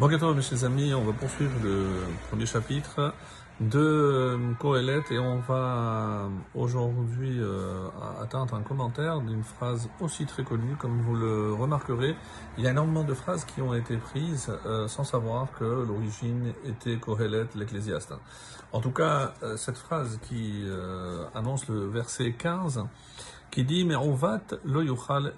Bonjour 0.00 0.34
mes 0.34 0.64
amis, 0.64 0.92
on 0.92 1.04
va 1.04 1.12
poursuivre 1.12 1.52
le 1.62 1.86
premier 2.28 2.46
chapitre 2.46 3.14
de 3.60 4.36
Kohelet 4.58 5.02
et 5.12 5.20
on 5.20 5.38
va 5.38 6.28
aujourd'hui 6.56 7.38
euh, 7.38 7.86
atteindre 8.20 8.56
un 8.56 8.62
commentaire 8.62 9.20
d'une 9.20 9.44
phrase 9.44 9.88
aussi 10.00 10.26
très 10.26 10.42
connue 10.42 10.74
comme 10.80 11.00
vous 11.02 11.14
le 11.14 11.54
remarquerez. 11.54 12.16
Il 12.58 12.64
y 12.64 12.66
a 12.66 12.72
énormément 12.72 13.04
de 13.04 13.14
phrases 13.14 13.44
qui 13.44 13.62
ont 13.62 13.72
été 13.72 13.96
prises 13.96 14.50
euh, 14.66 14.88
sans 14.88 15.04
savoir 15.04 15.46
que 15.56 15.62
l'origine 15.64 16.52
était 16.64 16.96
Kohelet, 16.96 17.46
l'ecclésiaste. 17.54 18.14
En 18.72 18.80
tout 18.80 18.90
cas, 18.90 19.34
euh, 19.44 19.56
cette 19.56 19.78
phrase 19.78 20.18
qui 20.28 20.64
annonce 21.36 21.68
le 21.68 21.86
verset 21.86 22.32
15 22.32 22.84
qui 23.52 23.62
dit 23.62 23.84
«Mais 23.86 23.94
va 23.94 24.40
lo 24.64 24.82
yuchal 24.82 25.34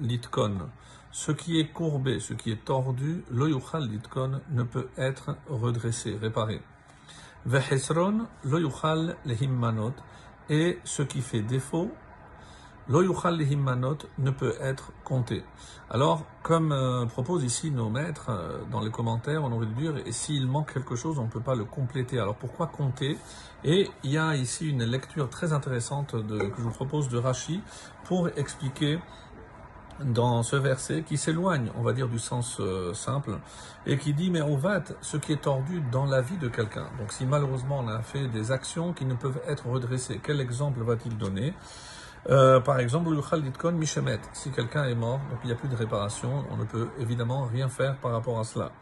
litkon» 0.00 0.56
Ce 1.10 1.32
qui 1.32 1.58
est 1.58 1.68
courbé, 1.68 2.20
ce 2.20 2.34
qui 2.34 2.50
est 2.50 2.64
tordu, 2.64 3.24
loyuchal 3.30 3.88
litkon 3.88 4.40
ne 4.50 4.62
peut 4.62 4.88
être 4.98 5.36
redressé, 5.48 6.16
réparé. 6.20 6.60
Vehesron 7.46 8.26
loyuchal 8.44 9.16
lehimmanot 9.24 9.94
et 10.50 10.78
ce 10.84 11.02
qui 11.02 11.22
fait 11.22 11.40
défaut, 11.40 11.90
loyuchal 12.88 13.38
lehimmanot 13.38 13.96
ne 14.18 14.30
peut 14.30 14.54
être 14.60 14.92
compté. 15.02 15.44
Alors, 15.88 16.26
comme 16.42 16.72
euh, 16.72 17.06
proposent 17.06 17.44
ici 17.44 17.70
nos 17.70 17.88
maîtres 17.88 18.28
euh, 18.28 18.58
dans 18.70 18.80
les 18.80 18.90
commentaires, 18.90 19.42
on 19.42 19.50
aurait 19.52 19.66
dû 19.66 19.74
dire 19.74 19.96
et 20.04 20.12
s'il 20.12 20.46
manque 20.46 20.74
quelque 20.74 20.94
chose, 20.94 21.18
on 21.18 21.24
ne 21.24 21.30
peut 21.30 21.40
pas 21.40 21.54
le 21.54 21.64
compléter. 21.64 22.18
Alors 22.18 22.36
pourquoi 22.36 22.66
compter? 22.66 23.16
Et 23.64 23.88
il 24.04 24.10
y 24.10 24.18
a 24.18 24.36
ici 24.36 24.68
une 24.68 24.84
lecture 24.84 25.30
très 25.30 25.54
intéressante 25.54 26.12
que 26.12 26.56
je 26.58 26.62
vous 26.62 26.70
propose 26.70 27.08
de 27.08 27.16
Rashi 27.16 27.62
pour 28.04 28.28
expliquer 28.36 28.98
dans 30.04 30.42
ce 30.42 30.56
verset 30.56 31.02
qui 31.02 31.16
s'éloigne, 31.16 31.70
on 31.76 31.82
va 31.82 31.92
dire, 31.92 32.08
du 32.08 32.18
sens 32.18 32.58
euh, 32.60 32.94
simple, 32.94 33.38
et 33.86 33.98
qui 33.98 34.14
dit, 34.14 34.30
mais 34.30 34.42
on 34.42 34.56
va 34.56 34.80
ce 35.00 35.16
qui 35.16 35.32
est 35.32 35.42
tordu 35.42 35.82
dans 35.92 36.04
la 36.06 36.20
vie 36.20 36.36
de 36.36 36.48
quelqu'un. 36.48 36.86
Donc 36.98 37.12
si 37.12 37.26
malheureusement 37.26 37.80
on 37.80 37.88
a 37.88 38.00
fait 38.02 38.28
des 38.28 38.52
actions 38.52 38.92
qui 38.92 39.04
ne 39.04 39.14
peuvent 39.14 39.40
être 39.46 39.66
redressées, 39.66 40.20
quel 40.22 40.40
exemple 40.40 40.80
va-t-il 40.82 41.16
donner? 41.16 41.54
Euh, 42.28 42.60
par 42.60 42.78
exemple, 42.78 43.10
si 44.32 44.50
quelqu'un 44.50 44.84
est 44.84 44.94
mort, 44.94 45.20
donc 45.30 45.38
il 45.44 45.46
n'y 45.46 45.52
a 45.52 45.56
plus 45.56 45.68
de 45.68 45.76
réparation, 45.76 46.44
on 46.50 46.56
ne 46.56 46.64
peut 46.64 46.88
évidemment 46.98 47.44
rien 47.46 47.68
faire 47.68 47.96
par 47.96 48.12
rapport 48.12 48.38
à 48.38 48.44
cela. 48.44 48.72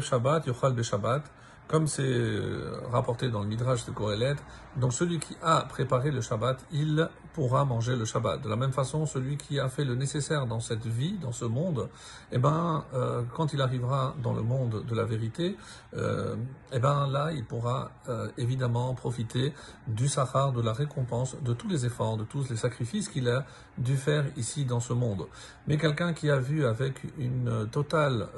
Shabbat, 0.00 0.52
Shabbat, 0.82 1.22
comme 1.68 1.86
c'est 1.86 2.02
euh, 2.02 2.80
rapporté 2.90 3.30
dans 3.30 3.40
le 3.40 3.46
Midrash 3.46 3.86
de 3.86 3.92
Kohelet, 3.92 4.36
donc 4.76 4.92
celui 4.92 5.18
qui 5.18 5.36
a 5.42 5.62
préparé 5.62 6.10
le 6.10 6.20
Shabbat, 6.20 6.58
il 6.72 7.08
pourra 7.34 7.64
manger 7.64 7.96
le 7.96 8.04
Shabbat. 8.04 8.42
De 8.42 8.48
la 8.48 8.56
même 8.56 8.72
façon, 8.72 9.06
celui 9.06 9.36
qui 9.36 9.58
a 9.58 9.68
fait 9.68 9.84
le 9.84 9.94
nécessaire 9.94 10.46
dans 10.46 10.60
cette 10.60 10.86
vie, 10.86 11.16
dans 11.18 11.32
ce 11.32 11.46
monde, 11.46 11.88
eh 12.30 12.38
ben, 12.38 12.84
euh, 12.94 13.22
quand 13.34 13.52
il 13.54 13.60
arrivera 13.62 14.14
dans 14.22 14.34
le 14.34 14.42
monde 14.42 14.84
de 14.86 14.94
la 14.94 15.04
vérité, 15.04 15.56
euh, 15.94 16.36
eh 16.72 16.78
ben 16.78 17.06
là, 17.06 17.32
il 17.32 17.44
pourra 17.44 17.90
évidemment 18.36 18.94
profiter 18.94 19.52
du 19.86 20.08
sahar, 20.08 20.52
de 20.52 20.60
la 20.60 20.72
récompense, 20.72 21.36
de 21.40 21.52
tous 21.52 21.68
les 21.68 21.86
efforts, 21.86 22.16
de 22.16 22.24
tous 22.24 22.50
les 22.50 22.56
sacrifices 22.56 23.08
qu'il 23.08 23.28
a 23.28 23.46
dû 23.78 23.96
faire 23.96 24.24
ici 24.36 24.64
dans 24.64 24.80
ce 24.80 24.92
monde. 24.92 25.26
Mais 25.66 25.78
quelqu'un 25.78 26.12
qui 26.12 26.30
a 26.30 26.38
vu 26.38 26.66
avec 26.66 27.00
une 27.18 27.68
totale 27.70 28.28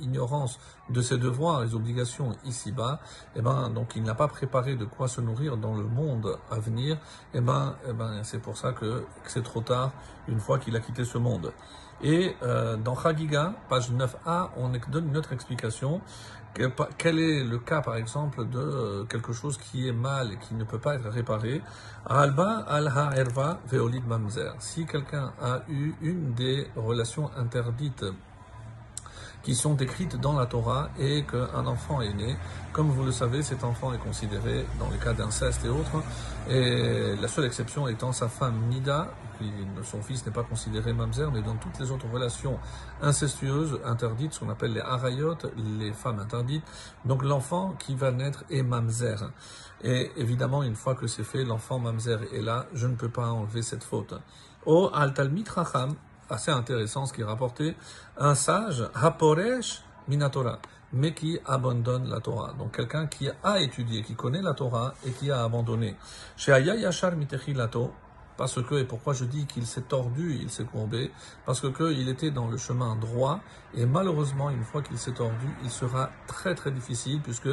ignorance 0.00 0.58
de 0.90 1.00
ses 1.00 1.18
devoirs 1.18 1.64
et 1.64 1.74
obligations 1.74 2.36
ici-bas, 2.44 3.00
eh 3.36 3.42
ben, 3.42 3.70
donc 3.70 3.96
il 3.96 4.02
n'a 4.02 4.14
pas 4.14 4.28
préparé 4.28 4.76
de 4.76 4.84
quoi 4.84 5.08
se 5.08 5.20
nourrir 5.20 5.56
dans 5.56 5.74
le 5.74 5.84
monde 5.84 6.38
à 6.50 6.58
venir, 6.58 6.98
eh 7.34 7.40
ben, 7.40 7.76
eh 7.88 7.92
ben 7.92 8.22
c'est 8.22 8.40
pour 8.40 8.56
ça 8.56 8.72
que, 8.72 9.04
c'est 9.26 9.42
trop 9.42 9.60
tard 9.60 9.92
une 10.26 10.40
fois 10.40 10.58
qu'il 10.58 10.76
a 10.76 10.80
quitté 10.80 11.04
ce 11.04 11.18
monde. 11.18 11.52
Et 12.02 12.36
euh, 12.42 12.76
dans 12.76 12.94
Chagiga, 12.94 13.54
page 13.68 13.90
9a, 13.90 14.50
on 14.56 14.70
donne 14.90 15.08
une 15.08 15.16
autre 15.16 15.32
explication. 15.32 16.00
Quel 16.96 17.18
est 17.18 17.44
le 17.44 17.58
cas, 17.58 17.82
par 17.82 17.96
exemple, 17.96 18.48
de 18.48 18.58
euh, 18.58 19.04
quelque 19.04 19.32
chose 19.32 19.58
qui 19.58 19.88
est 19.88 19.92
mal 19.92 20.32
et 20.32 20.36
qui 20.38 20.54
ne 20.54 20.64
peut 20.64 20.78
pas 20.78 20.94
être 20.94 21.08
réparé 21.08 21.62
Alba 22.06 22.64
al 22.66 22.86
erva 23.16 23.60
veolid 23.70 24.06
mamzer. 24.06 24.54
Si 24.58 24.86
quelqu'un 24.86 25.32
a 25.40 25.60
eu 25.68 25.94
une 26.00 26.32
des 26.34 26.68
relations 26.74 27.30
interdites 27.36 28.04
qui 29.42 29.54
sont 29.54 29.74
décrites 29.74 30.16
dans 30.16 30.34
la 30.34 30.46
Torah 30.46 30.90
et 30.98 31.24
qu'un 31.24 31.66
enfant 31.66 32.00
est 32.00 32.12
né. 32.12 32.36
Comme 32.72 32.90
vous 32.90 33.04
le 33.04 33.12
savez, 33.12 33.42
cet 33.42 33.64
enfant 33.64 33.92
est 33.92 33.98
considéré 33.98 34.66
dans 34.78 34.90
les 34.90 34.98
cas 34.98 35.12
d'inceste 35.12 35.64
et 35.64 35.68
autres, 35.68 36.02
et 36.48 37.16
la 37.16 37.28
seule 37.28 37.44
exception 37.44 37.88
étant 37.88 38.12
sa 38.12 38.28
femme 38.28 38.54
Nida, 38.68 39.08
son 39.84 40.02
fils 40.02 40.26
n'est 40.26 40.32
pas 40.32 40.42
considéré 40.42 40.92
mamzer, 40.92 41.30
mais 41.30 41.42
dans 41.42 41.54
toutes 41.56 41.78
les 41.78 41.90
autres 41.90 42.08
relations 42.12 42.58
incestueuses 43.00 43.80
interdites, 43.84 44.34
ce 44.34 44.40
qu'on 44.40 44.50
appelle 44.50 44.72
les 44.72 44.80
harayot, 44.80 45.36
les 45.78 45.92
femmes 45.92 46.18
interdites, 46.18 46.64
donc 47.04 47.22
l'enfant 47.22 47.74
qui 47.78 47.94
va 47.94 48.10
naître 48.10 48.44
est 48.50 48.62
mamzer. 48.62 49.30
Et 49.84 50.10
évidemment, 50.16 50.62
une 50.62 50.74
fois 50.74 50.94
que 50.94 51.06
c'est 51.06 51.22
fait, 51.22 51.44
l'enfant 51.44 51.78
mamzer 51.78 52.20
est 52.34 52.42
là, 52.42 52.66
je 52.74 52.86
ne 52.86 52.96
peux 52.96 53.08
pas 53.08 53.28
enlever 53.28 53.62
cette 53.62 53.84
faute. 53.84 54.14
O 54.66 54.90
al 54.92 55.14
talmit 55.14 55.44
assez 56.30 56.50
intéressant 56.50 57.06
ce 57.06 57.12
qui 57.12 57.20
est 57.20 57.24
rapporté, 57.24 57.76
un 58.16 58.34
sage, 58.34 58.88
Haporesh 58.94 59.82
Minatora, 60.08 60.58
mais 60.92 61.12
qui 61.14 61.38
abandonne 61.46 62.08
la 62.08 62.20
Torah. 62.20 62.54
Donc 62.58 62.76
quelqu'un 62.76 63.06
qui 63.06 63.28
a 63.42 63.60
étudié, 63.60 64.02
qui 64.02 64.14
connaît 64.14 64.42
la 64.42 64.54
Torah 64.54 64.94
et 65.06 65.10
qui 65.10 65.30
a 65.30 65.44
abandonné. 65.44 65.96
Chez 66.36 66.52
Aya 66.52 66.74
Yashar 66.76 67.12
Lato, 67.54 67.92
parce 68.38 68.62
que, 68.62 68.76
et 68.76 68.84
pourquoi 68.84 69.14
je 69.14 69.24
dis 69.24 69.46
qu'il 69.46 69.66
s'est 69.66 69.82
tordu, 69.82 70.38
il 70.40 70.48
s'est 70.48 70.64
courbé, 70.64 71.10
parce 71.44 71.60
que 71.60 71.92
il 71.92 72.08
était 72.08 72.30
dans 72.30 72.46
le 72.46 72.56
chemin 72.56 72.94
droit, 72.94 73.40
et 73.74 73.84
malheureusement, 73.84 74.48
une 74.48 74.62
fois 74.62 74.80
qu'il 74.80 74.96
s'est 74.96 75.12
tordu, 75.12 75.48
il 75.64 75.70
sera 75.70 76.10
très 76.28 76.54
très 76.54 76.70
difficile, 76.70 77.20
puisque 77.20 77.48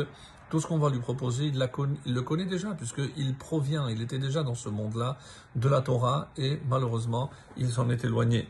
tout 0.49 0.59
ce 0.59 0.67
qu'on 0.67 0.77
va 0.77 0.89
lui 0.89 0.99
proposer, 0.99 1.45
il, 1.45 1.57
le 1.57 2.21
connaît 2.21 2.45
déjà, 2.45 2.71
puisqu'il 2.71 3.35
provient, 3.35 3.87
il 3.89 4.01
était 4.01 4.19
déjà 4.19 4.43
dans 4.43 4.55
ce 4.55 4.69
monde-là 4.69 5.17
de 5.55 5.69
la 5.69 5.81
Torah, 5.81 6.29
et 6.37 6.59
malheureusement, 6.69 7.29
il 7.57 7.69
s'en 7.69 7.89
est 7.89 8.03
éloigné. 8.03 8.47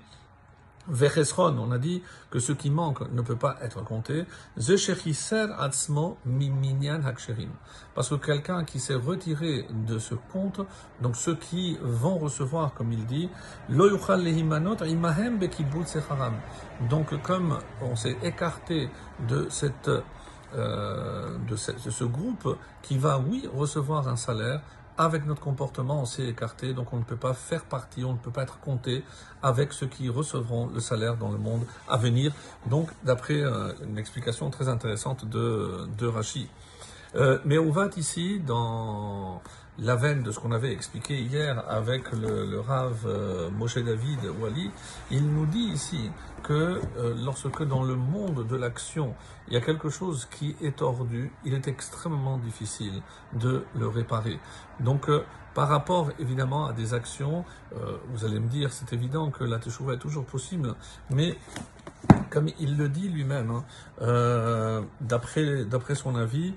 Vechesron, 0.87 1.57
on 1.57 1.71
a 1.71 1.79
dit 1.79 2.03
que 2.29 2.39
ce 2.39 2.51
qui 2.51 2.69
manque 2.69 3.01
ne 3.11 3.21
peut 3.21 3.35
pas 3.35 3.57
être 3.61 3.83
compté. 3.83 4.25
atzmo 5.57 6.17
haksherim. 7.05 7.49
Parce 7.95 8.09
que 8.09 8.15
quelqu'un 8.15 8.63
qui 8.63 8.79
s'est 8.79 8.93
retiré 8.95 9.67
de 9.87 9.97
ce 9.97 10.13
compte, 10.13 10.61
donc 11.01 11.15
ceux 11.15 11.35
qui 11.35 11.77
vont 11.81 12.17
recevoir, 12.17 12.73
comme 12.73 12.91
il 12.91 13.05
dit, 13.05 13.29
lo 13.69 13.87
lehimanot 13.87 14.77
imahem 14.85 15.39
Donc 16.89 17.21
comme 17.23 17.57
on 17.81 17.95
s'est 17.95 18.17
écarté 18.21 18.89
de 19.27 19.47
cette 19.49 19.89
euh, 20.55 21.37
de 21.49 21.55
ce 21.55 22.03
groupe 22.03 22.57
qui 22.81 22.97
va, 22.97 23.19
oui, 23.19 23.47
recevoir 23.53 24.07
un 24.07 24.15
salaire, 24.15 24.61
avec 24.97 25.25
notre 25.25 25.41
comportement, 25.41 26.01
on 26.01 26.05
s'est 26.05 26.27
écarté, 26.27 26.73
donc 26.73 26.93
on 26.93 26.97
ne 26.97 27.03
peut 27.03 27.17
pas 27.17 27.33
faire 27.33 27.65
partie, 27.65 28.05
on 28.05 28.13
ne 28.13 28.17
peut 28.17 28.31
pas 28.31 28.43
être 28.43 28.59
compté 28.59 29.03
avec 29.43 29.73
ceux 29.73 29.87
qui 29.87 30.09
recevront 30.09 30.67
le 30.73 30.79
salaire 30.79 31.17
dans 31.17 31.31
le 31.31 31.37
monde 31.37 31.65
à 31.89 31.97
venir. 31.97 32.31
Donc, 32.67 32.89
d'après 33.03 33.41
euh, 33.41 33.73
une 33.83 33.97
explication 33.97 34.49
très 34.49 34.69
intéressante 34.69 35.25
de, 35.27 35.87
de. 35.97 36.11
Euh, 37.15 37.39
mais 37.45 37.57
on 37.57 37.71
va 37.71 37.87
ici 37.97 38.39
dans 38.39 39.41
la 39.79 39.95
veine 39.95 40.23
de 40.23 40.31
ce 40.31 40.39
qu'on 40.39 40.51
avait 40.51 40.71
expliqué 40.71 41.19
hier 41.19 41.63
avec 41.69 42.11
le, 42.11 42.45
le 42.45 42.61
euh, 43.05 43.49
Moshe 43.51 43.77
David 43.77 44.19
Wali, 44.39 44.71
il 45.11 45.27
nous 45.27 45.45
dit 45.45 45.69
ici 45.73 46.09
que 46.43 46.79
euh, 46.97 47.13
lorsque 47.23 47.63
dans 47.63 47.83
le 47.83 47.95
monde 47.95 48.47
de 48.47 48.55
l'action, 48.55 49.13
il 49.47 49.53
y 49.53 49.57
a 49.57 49.61
quelque 49.61 49.89
chose 49.89 50.27
qui 50.31 50.55
est 50.61 50.77
tordu, 50.77 51.31
il 51.43 51.53
est 51.53 51.67
extrêmement 51.67 52.37
difficile 52.37 53.01
de 53.33 53.65
le 53.77 53.87
réparer. 53.87 54.39
Donc, 54.79 55.09
euh, 55.09 55.23
par 55.55 55.67
rapport 55.69 56.11
évidemment 56.19 56.67
à 56.67 56.73
des 56.73 56.93
actions, 56.93 57.43
vous 58.11 58.25
allez 58.25 58.39
me 58.39 58.47
dire, 58.47 58.71
c'est 58.71 58.93
évident 58.93 59.31
que 59.31 59.43
la 59.43 59.57
teshuva 59.57 59.93
est 59.93 59.97
toujours 59.97 60.25
possible, 60.25 60.75
mais 61.09 61.37
comme 62.29 62.49
il 62.59 62.77
le 62.77 62.89
dit 62.89 63.07
lui-même, 63.07 63.49
hein, 63.49 63.63
euh, 64.01 64.81
d'après 64.99 65.95
son 65.95 66.15
avis, 66.15 66.53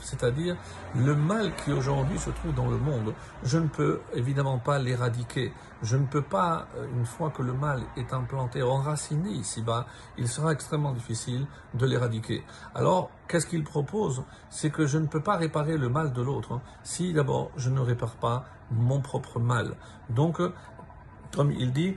c'est-à-dire 0.00 0.56
le 0.94 1.14
mal 1.14 1.52
qui 1.64 1.72
aujourd'hui 1.72 2.18
se 2.18 2.30
trouve 2.30 2.54
dans 2.54 2.68
le 2.68 2.78
monde, 2.78 3.12
je 3.42 3.58
ne 3.58 3.66
peux 3.66 4.00
évidemment 4.14 4.58
pas 4.58 4.78
l'éradiquer. 4.78 5.52
Je 5.82 5.96
ne 5.96 6.06
peux 6.06 6.22
pas, 6.22 6.68
euh, 6.76 6.86
une 6.94 7.04
fois 7.04 7.30
que 7.30 7.42
le 7.42 7.52
mal 7.52 7.82
est 7.96 8.12
implanté, 8.12 8.62
enraciné 8.62 9.30
ici-bas, 9.30 9.86
il 10.16 10.26
sera 10.26 10.52
extrêmement 10.52 10.92
difficile 10.92 11.46
de 11.74 11.86
l'éradiquer. 11.86 12.44
Alors, 12.74 13.10
qu'est-ce 13.28 13.46
qu'il 13.46 13.62
propose? 13.62 14.24
C'est 14.48 14.70
que 14.70 14.86
je 14.86 14.96
ne 14.98 15.06
peux 15.06 15.20
pas 15.20 15.36
réparer 15.36 15.76
le 15.76 15.88
mal 15.88 16.12
de 16.12 16.22
l'autre 16.22 16.54
hein, 16.54 16.62
si 16.82 17.12
d'abord 17.12 17.50
je 17.56 17.68
ne 17.68 17.80
répare 17.80 18.16
pas 18.16 18.44
mon 18.70 19.00
propre 19.00 19.38
mal. 19.38 19.76
Donc, 20.08 20.40
comme 21.36 21.52
il 21.52 21.72
dit, 21.72 21.94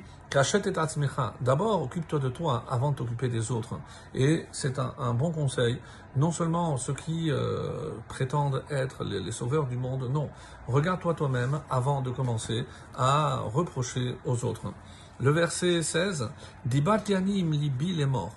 D'abord, 1.42 1.82
occupe-toi 1.82 2.20
de 2.20 2.30
toi 2.30 2.64
avant 2.70 2.92
de 2.92 2.98
t'occuper 2.98 3.30
des 3.30 3.52
autres. 3.52 3.80
Et 4.14 4.46
c'est 4.52 4.78
un, 4.78 5.14
bon 5.16 5.32
conseil. 5.32 5.80
Non 6.16 6.32
seulement 6.32 6.78
ceux 6.78 6.94
qui 6.94 7.32
euh, 7.32 7.94
prétendent 8.08 8.64
être 8.70 9.04
les, 9.04 9.32
sauveurs 9.32 9.66
du 9.66 9.76
monde, 9.76 10.08
non. 10.12 10.30
Regarde-toi 10.68 11.16
toi-même 11.16 11.62
avant 11.72 12.02
de 12.02 12.12
commencer 12.12 12.66
à 12.96 13.40
reprocher 13.40 14.18
aux 14.24 14.46
autres. 14.46 14.72
Le 15.20 15.32
verset 15.32 15.82
16, 15.82 16.30
Dibartiani 16.66 17.42
libi 17.42 17.94
les 17.94 18.06
morts. 18.06 18.36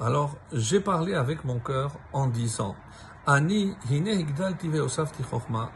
Alors, 0.00 0.36
j'ai 0.52 0.80
parlé 0.80 1.14
avec 1.14 1.44
mon 1.44 1.58
cœur 1.58 1.92
en 2.14 2.28
disant, 2.28 2.76
Ani 3.28 3.74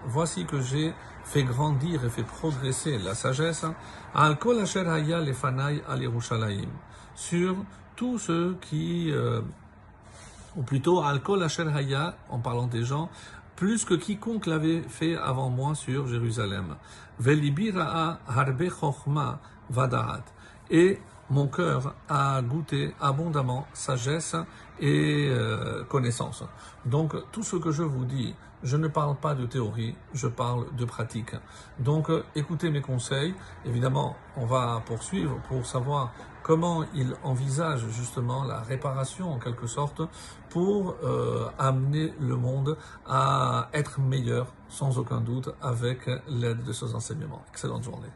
voici 0.06 0.44
que 0.44 0.60
j'ai 0.60 0.94
fait 1.24 1.42
grandir 1.42 2.04
et 2.04 2.08
fait 2.08 2.22
progresser 2.22 2.96
la 2.98 3.16
sagesse, 3.16 3.66
al 4.14 4.38
kol 4.38 4.60
asher 4.60 4.86
haya 4.86 5.20
lefanai 5.20 5.82
al 5.88 6.08
sur 7.16 7.56
tous 7.96 8.18
ceux 8.18 8.56
qui, 8.60 9.10
euh, 9.10 9.40
ou 10.54 10.62
plutôt 10.62 11.02
al 11.02 11.22
kol 11.22 11.42
haya, 11.42 12.14
en 12.28 12.38
parlant 12.38 12.68
des 12.68 12.84
gens, 12.84 13.10
plus 13.56 13.84
que 13.84 13.94
quiconque 13.94 14.46
l'avait 14.46 14.82
fait 14.82 15.16
avant 15.16 15.50
moi 15.50 15.74
sur 15.74 16.06
Jérusalem. 16.06 16.76
Velibira 17.18 18.20
harbe 18.28 18.70
chochma 18.70 19.40
vadaat. 19.68 20.22
Mon 21.30 21.46
cœur 21.46 21.94
a 22.08 22.42
goûté 22.42 22.94
abondamment 23.00 23.66
sagesse 23.72 24.36
et 24.80 25.28
euh, 25.30 25.84
connaissance. 25.84 26.44
Donc 26.84 27.14
tout 27.30 27.42
ce 27.42 27.56
que 27.56 27.70
je 27.70 27.82
vous 27.82 28.04
dis, 28.04 28.34
je 28.62 28.76
ne 28.76 28.88
parle 28.88 29.16
pas 29.16 29.34
de 29.34 29.46
théorie, 29.46 29.94
je 30.12 30.26
parle 30.26 30.74
de 30.76 30.84
pratique. 30.84 31.34
Donc 31.78 32.10
écoutez 32.34 32.70
mes 32.70 32.80
conseils. 32.80 33.34
Évidemment, 33.64 34.16
on 34.36 34.44
va 34.44 34.82
poursuivre 34.84 35.40
pour 35.48 35.64
savoir 35.64 36.12
comment 36.42 36.84
il 36.94 37.14
envisage 37.22 37.86
justement 37.90 38.44
la 38.44 38.60
réparation 38.60 39.32
en 39.32 39.38
quelque 39.38 39.66
sorte 39.66 40.02
pour 40.48 40.96
euh, 41.04 41.48
amener 41.58 42.12
le 42.20 42.36
monde 42.36 42.76
à 43.06 43.68
être 43.72 44.00
meilleur 44.00 44.52
sans 44.68 44.98
aucun 44.98 45.20
doute 45.20 45.50
avec 45.62 46.10
l'aide 46.28 46.64
de 46.64 46.72
ces 46.72 46.94
enseignements. 46.94 47.42
Excellente 47.50 47.84
journée. 47.84 48.10